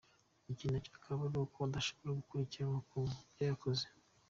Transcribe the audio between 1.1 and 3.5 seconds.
ari uko adashobora gukurikiranwa ku byo